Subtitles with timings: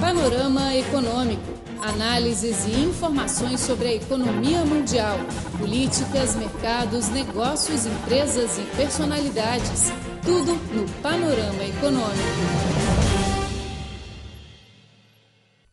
[0.00, 1.42] Panorama Econômico.
[1.80, 5.16] Análises e informações sobre a economia mundial,
[5.58, 9.92] políticas, mercados, negócios, empresas e personalidades.
[10.22, 12.74] Tudo no Panorama Econômico.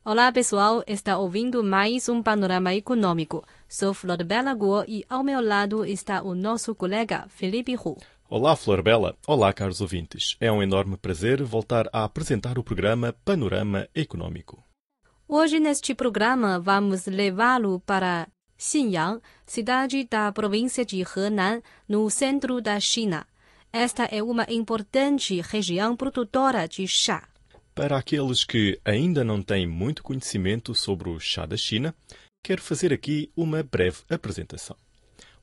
[0.03, 3.43] Olá pessoal, está ouvindo mais um Panorama Econômico.
[3.67, 7.97] Sou Flor Bela Guo e ao meu lado está o nosso colega Felipe Hu.
[8.33, 9.17] Olá, Flor Bela.
[9.27, 10.37] Olá, caros ouvintes.
[10.39, 14.63] É um enorme prazer voltar a apresentar o programa Panorama Econômico.
[15.27, 22.79] Hoje, neste programa, vamos levá-lo para Xinyang, cidade da província de Henan, no centro da
[22.79, 23.27] China.
[23.69, 27.27] Esta é uma importante região produtora de chá.
[27.75, 31.93] Para aqueles que ainda não têm muito conhecimento sobre o chá da China,
[32.41, 34.77] quero fazer aqui uma breve apresentação.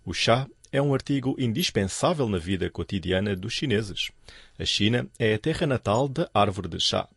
[0.06, 4.10] O chá é um artigo indispensável na vida cotidiana dos chineses.
[4.58, 7.08] A China é a terra natal da árvore de chá.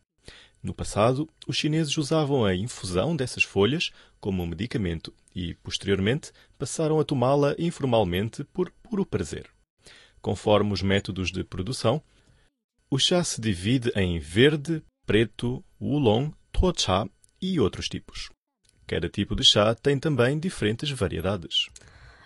[0.64, 7.04] No passado, os chineses usavam a infusão dessas folhas como medicamento e, posteriormente, passaram a
[7.04, 9.49] tomá-la informalmente por puro prazer.
[10.21, 12.02] Conforme os métodos de produção,
[12.90, 17.10] o chá se divide em verde, preto, oolong, tocha
[17.41, 18.30] e outros tipos.
[18.86, 21.70] Cada tipo de chá tem também diferentes variedades.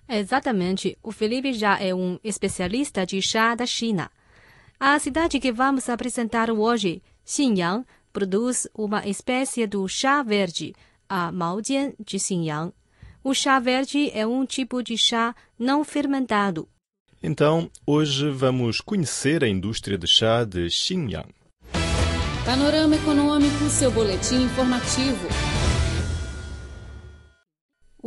[0.08, 4.09] Exatamente, o Felipe já é um especialista de chá da China.
[4.80, 10.73] A cidade que vamos apresentar hoje, Xinyang, produz uma espécie do chá verde,
[11.09, 12.72] a Maojian de Xinyang.
[13.23, 16.67] O chá verde é um tipo de chá não fermentado.
[17.23, 21.33] Então, hoje vamos conhecer a indústria de chá de Xinyang.
[22.45, 25.28] Panorama Econômico, seu boletim informativo.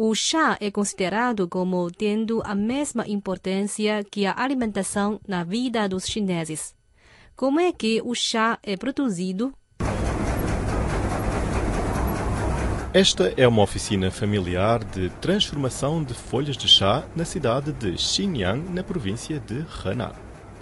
[0.00, 6.06] O chá é considerado como tendo a mesma importância que a alimentação na vida dos
[6.06, 6.72] chineses.
[7.34, 9.52] Como é que o chá é produzido?
[12.94, 18.70] Esta é uma oficina familiar de transformação de folhas de chá na cidade de Xinyang,
[18.70, 20.12] na província de Henan.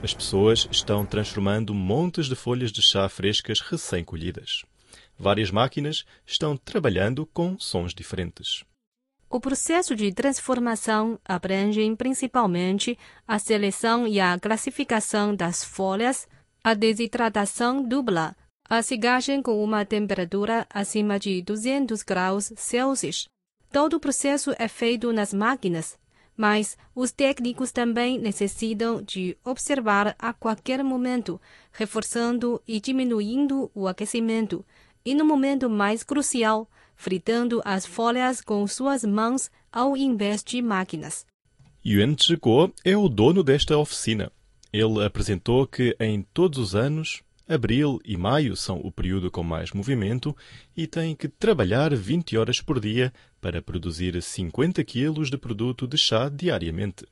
[0.02, 4.64] As pessoas estão transformando montes de folhas de chá frescas recém-colhidas.
[5.18, 8.64] Várias máquinas estão trabalhando com sons diferentes.
[9.28, 16.28] O processo de transformação abrange principalmente a seleção e a classificação das folhas,
[16.62, 18.36] a desidratação dupla,
[18.68, 23.28] a cigagem com uma temperatura acima de 200 graus Celsius.
[23.72, 25.98] Todo o processo é feito nas máquinas,
[26.36, 31.40] mas os técnicos também necessitam de observar a qualquer momento,
[31.72, 34.64] reforçando e diminuindo o aquecimento,
[35.04, 41.26] e no momento mais crucial, fritando as folhas com suas mãos ao invés de máquinas.
[41.84, 44.32] Yuan Zhiguo é o dono desta oficina.
[44.72, 49.70] Ele apresentou que em todos os anos, abril e maio são o período com mais
[49.72, 50.36] movimento
[50.76, 55.96] e tem que trabalhar 20 horas por dia para produzir 50 quilos de produto de
[55.96, 57.06] chá diariamente.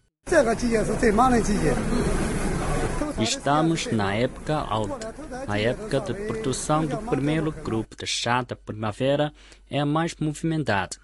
[3.20, 5.14] Estamos na época alta.
[5.46, 9.32] A época de produção do primeiro grupo de chá da primavera
[9.70, 10.96] é a mais movimentada.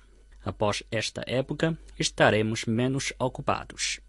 [0.44, 4.00] Após esta época, estaremos menos ocupados.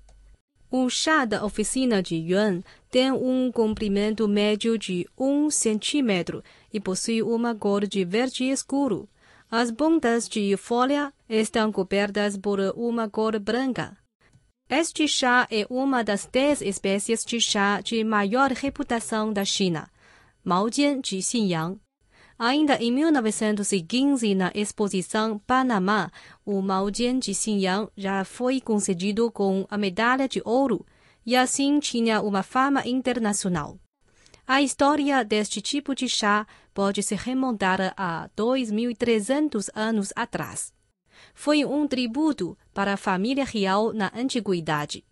[0.70, 7.22] O chá da oficina de Yuan tem um comprimento médio de 1 centímetro e possui
[7.22, 9.08] uma cor de verde escuro.
[9.50, 13.98] As pontas de folha estão cobertas por uma cor branca.
[14.74, 19.92] Este chá é uma das dez espécies de chá de maior reputação da China,
[20.46, 21.78] Maojian de Xinyang.
[22.40, 26.10] Ainda em 1915, na exposição Panamá,
[26.46, 30.86] o Maojian de Xinyang já foi concedido com a medalha de ouro
[31.26, 33.78] e assim tinha uma fama internacional.
[34.48, 40.72] A história deste tipo de chá pode se remontar a 2.300 anos atrás
[41.34, 45.04] foi um tributo para a família real na antiguidade.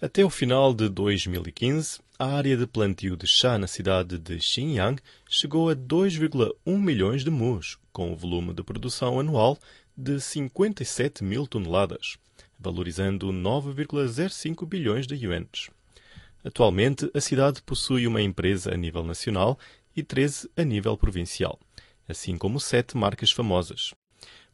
[0.00, 5.00] Até o final de 2015, a área de plantio de chá na cidade de Xinyang
[5.28, 9.58] chegou a 2,1 milhões de mus, com um volume de produção anual
[9.96, 12.16] de 57 mil toneladas,
[12.58, 15.70] valorizando 9,05 bilhões de yuans.
[16.42, 19.58] Atualmente, a cidade possui uma empresa a nível nacional
[19.94, 21.58] e 13 a nível provincial,
[22.08, 23.90] assim como sete marcas famosas.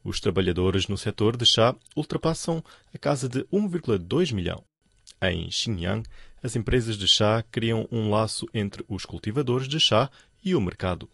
[0.06, 2.62] Os trabalhadores no setor de chá ultrapassam
[2.94, 4.62] a casa de 1,2 milhão.
[5.20, 6.08] Em Xinjiang,
[6.41, 10.08] as empresas de chá criam um laço entre os cultivadores de chá
[10.44, 11.11] e o mercado.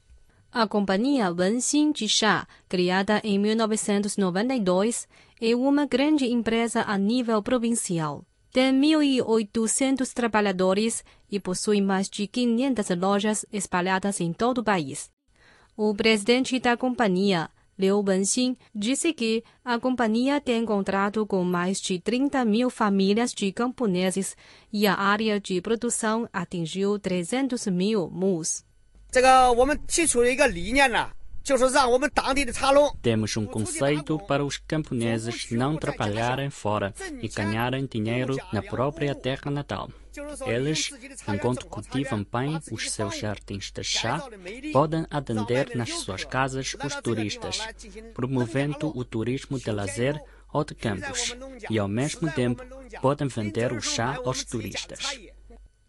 [0.52, 5.08] A companhia Wenxin de chá, criada em 1992,
[5.40, 8.26] é uma grande empresa a nível provincial.
[8.52, 15.10] Tem 1.800 trabalhadores e possui mais de 500 lojas espalhadas em todo o país.
[15.74, 17.48] O presidente da companhia,
[17.81, 23.51] Liu Wenxin, disse que a companhia tem contrato com mais de 30 mil famílias de
[23.51, 24.35] camponeses
[24.73, 28.63] e a área de produção atingiu 300 mil mus.
[29.11, 31.09] 这个我们提出了一个理念呢，
[31.43, 39.51] 就是让我们当地的茶农 Temos um conceito para os camponeses não trabalharem fora e ganharem dinheiro na própria terra
[39.51, 39.89] natal.
[40.46, 40.90] Eles,
[41.28, 44.22] enquanto cultivam bem os seus jardins de chá,
[44.72, 47.60] podem atender nas suas casas os turistas,
[48.14, 50.20] promovendo o turismo de lazer
[50.52, 51.34] ou de campos,
[51.70, 52.62] e ao mesmo tempo
[53.00, 55.18] podem vender o chá aos turistas.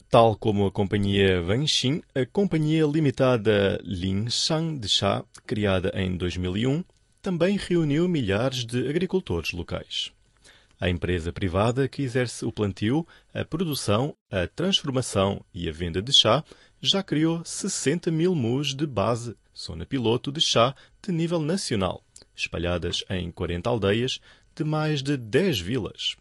[0.10, 6.84] Tal como a companhia Wanxin, a companhia limitada Linshan de chá, criada em 2001,
[7.22, 10.14] também reuniu milhares de agricultores locais.
[10.83, 16.12] A empresa privada que exerce o plantio, a produção, a transformação e a venda de
[16.13, 16.44] chá
[16.81, 22.03] já criou 60 mil mus de base, zona piloto de chá de nível nacional,
[22.35, 24.19] espalhadas em 40 aldeias
[24.53, 26.18] de mais de 10 vilas.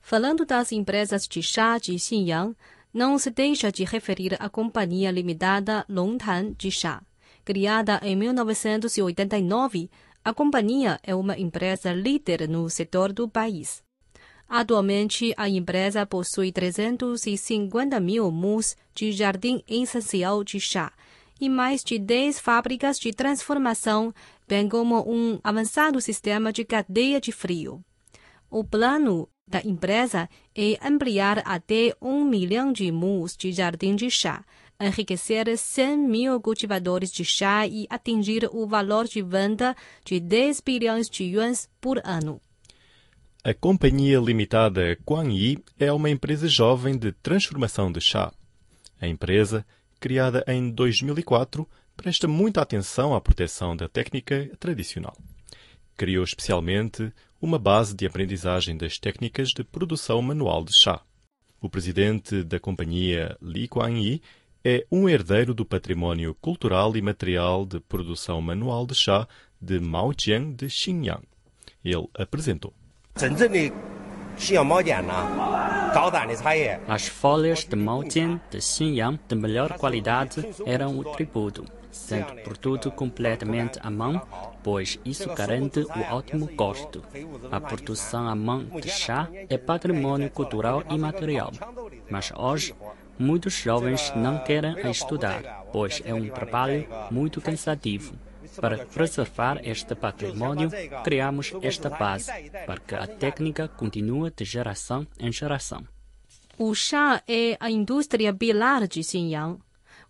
[0.00, 2.56] Falando das empresas de chá de Xinjiang,
[2.90, 7.02] não se deixa de referir a Companhia Limitada Longtan de Chá.
[7.44, 9.90] Criada em 1989,
[10.24, 13.82] a companhia é uma empresa líder no setor do país.
[14.48, 20.92] Atualmente, a empresa possui 350 mil mus de jardim essencial de chá
[21.38, 24.14] e mais de 10 fábricas de transformação,
[24.48, 27.84] bem como um avançado sistema de cadeia de frio.
[28.50, 34.42] O plano da empresa é ampliar até um milhão de mus de jardim de chá,
[34.84, 41.08] enriquecer 100 mil cultivadores de chá e atingir o valor de venda de 10 bilhões
[41.08, 42.40] de yuans por ano.
[43.42, 48.32] A Companhia Limitada Guangyi é uma empresa jovem de transformação de chá.
[49.00, 49.66] A empresa,
[50.00, 55.16] criada em 2004, presta muita atenção à proteção da técnica tradicional.
[55.96, 61.02] Criou especialmente uma base de aprendizagem das técnicas de produção manual de chá.
[61.60, 64.22] O presidente da companhia, Li Guangyi,
[64.66, 69.28] é um herdeiro do património cultural e material de produção manual de chá
[69.60, 71.22] de Maojiang de Xinjiang.
[71.84, 72.72] Ele apresentou.
[76.88, 82.90] As folhas de Maojiang de Xinjiang de melhor qualidade eram o tributo, sendo por tudo
[82.90, 84.26] completamente à mão,
[84.62, 87.04] pois isso garante o ótimo gosto.
[87.52, 91.52] A produção à mão de chá é patrimônio cultural e material,
[92.10, 92.74] mas hoje
[93.18, 98.14] muitos jovens não querem estudar, pois é um trabalho muito cansativo.
[98.60, 100.70] Para preservar este patrimônio,
[101.02, 102.30] criamos esta base
[102.66, 105.84] para que a técnica continue de geração em geração.
[106.56, 109.58] O chá é a indústria pilar de Xinjiang.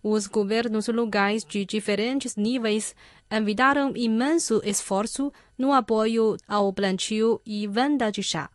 [0.03, 2.95] Os governos locais de diferentes níveis
[3.31, 8.51] enviaram imenso esforço no apoio ao plantio e venda de chá.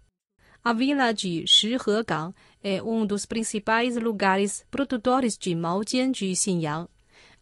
[0.62, 2.32] A vila de Shihegang
[2.62, 6.89] é um dos principais lugares produtores de Maojian de Xinjiang.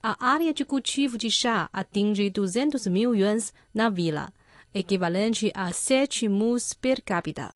[0.02, 4.32] A área de cultivo de chá atinge 200 mil yuans na vila,
[4.72, 7.52] equivalente a 7 mus per capita.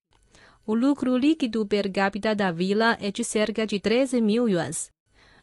[0.66, 4.90] O lucro líquido per capita da vila é de cerca de 13 mil yuans.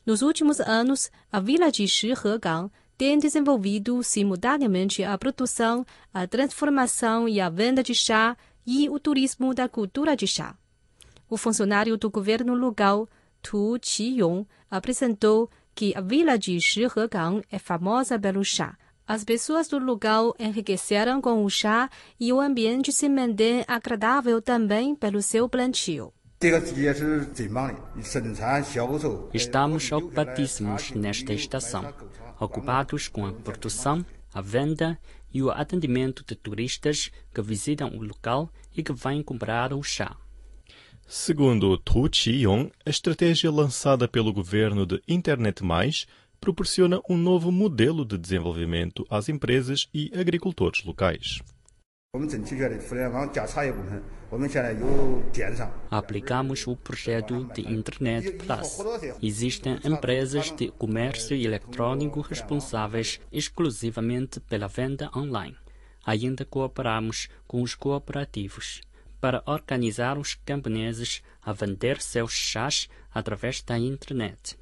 [0.06, 7.40] Nos últimos anos, a vila de Shihegang tem desenvolvido simultaneamente a produção, a transformação e
[7.40, 10.58] a venda de chá e o turismo da cultura de chá
[11.30, 13.08] o funcionário do governo local,
[13.42, 18.78] Tu Qiyong, apresentou que a vila de Shihegang é famosa pelo chá.
[19.08, 24.94] As pessoas do lugar enriqueceram com o chá e o ambiente se mantém agradável também
[24.94, 26.14] pelo seu plantio.
[29.34, 31.94] Estamos ocupadíssimos nesta estação,
[32.40, 35.00] ocupados com a produção, a venda
[35.34, 40.16] e o atendimento de turistas que visitam o local e que vêm comprar o chá.
[41.12, 46.06] Segundo Hu Chi-yong, a estratégia lançada pelo governo de Internet Mais
[46.40, 51.40] proporciona um novo modelo de desenvolvimento às empresas e agricultores locais.
[55.90, 58.78] Aplicamos o projeto de Internet Plus.
[59.20, 65.58] Existem empresas de comércio eletrônico responsáveis exclusivamente pela venda online.
[66.06, 68.82] Ainda cooperamos com os cooperativos
[69.20, 74.58] para organizar os camponeses a vender seus chás através da internet.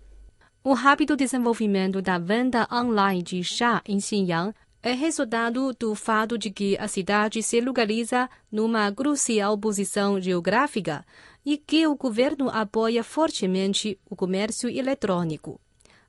[0.63, 6.51] O rápido desenvolvimento da venda online de chá em Xinjiang é resultado do fato de
[6.51, 11.05] que a cidade se localiza numa crucial posição geográfica
[11.45, 15.59] e que o governo apoia fortemente o comércio eletrônico.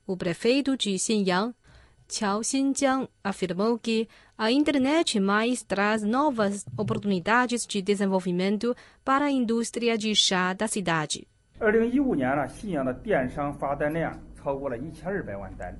[0.05, 1.53] O prefeito de Xinjiang,
[2.07, 4.07] Qiao Xinjiang, afirmou que
[4.41, 11.27] a internet mais traz novas oportunidades de desenvolvimento para a indústria de chá da cidade.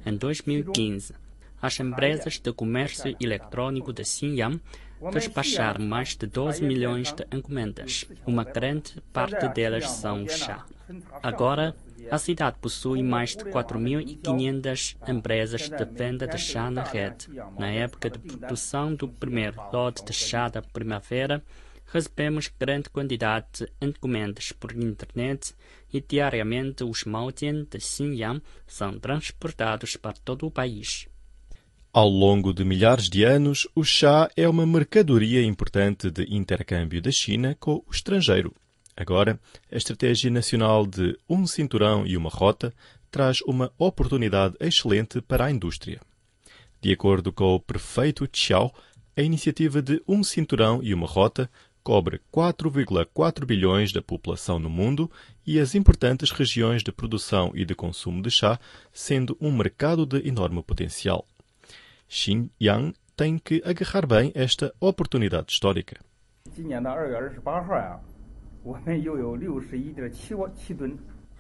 [0.06, 1.13] Em 2015,
[1.62, 4.60] as empresas de comércio eletrônico de Xinjiang
[5.13, 8.04] despacharam mais de 12 milhões de encomendas.
[8.28, 10.66] Uma grande parte delas são chá.
[11.24, 11.74] Agora,
[12.10, 17.27] a cidade possui mais de 4.500 empresas de venda de chá na rede.
[17.58, 21.44] Na época de produção do primeiro lote de chá da primavera,
[21.91, 25.53] recebemos grande quantidade de encomendas por internet
[25.91, 31.08] e diariamente os Maodian de Xinjiang são transportados para todo o país.
[31.91, 37.12] Ao longo de milhares de anos, o chá é uma mercadoria importante de intercâmbio da
[37.12, 38.53] China com o estrangeiro.
[39.00, 39.39] Agora,
[39.72, 42.74] a Estratégia Nacional de Um Cinturão e uma Rota
[43.10, 46.01] traz uma oportunidade excelente para a indústria.
[46.82, 48.75] De acordo com o prefeito Chiao,
[49.15, 51.50] a iniciativa de Um Cinturão e uma Rota
[51.82, 55.10] cobre 4,4 bilhões da população no mundo
[55.48, 58.60] e as importantes regiões de produção e de consumo de chá,
[58.91, 61.25] sendo um mercado de enorme potencial.
[62.10, 66.01] Xinjiang tem que agarrar bem esta oportunidade histórica.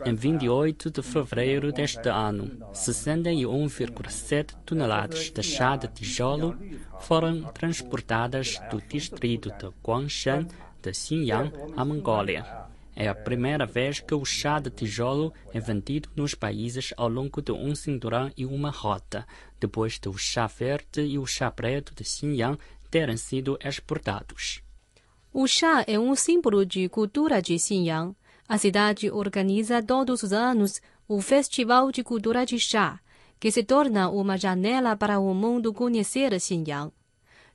[0.05, 6.57] Em 28 de fevereiro deste ano, 61,7 toneladas de chá de tijolo
[7.01, 10.47] foram transportadas do distrito de Guangshan,
[10.81, 12.45] de Xinjiang, à Mongólia.
[12.95, 17.41] É a primeira vez que o chá de tijolo é vendido nos países ao longo
[17.41, 19.27] de um cinturão e uma rota,
[19.59, 22.57] depois do chá verde e o chá preto de Xinjiang
[22.89, 24.63] terem sido exportados.
[25.31, 28.15] O chá é um símbolo de cultura de Xinjiang.
[28.47, 32.99] A cidade organiza todos os anos o Festival de Cultura de Chá,
[33.39, 36.91] que se torna uma janela para o mundo conhecer Xinjiang.